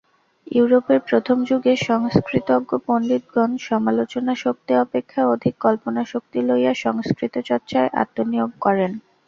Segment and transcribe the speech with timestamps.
[0.47, 8.91] ইউরোপের প্রথম যুগের সংস্কৃতজ্ঞ পণ্ডিতগণ সমালোচনাশক্তি অপেক্ষা অধিক কল্পনাশক্তি লইয়া সংস্কৃত-চর্চায় আত্মনিয়োগ করেন।